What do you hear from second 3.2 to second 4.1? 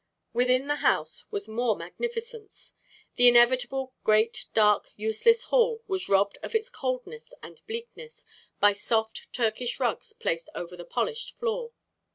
inevitable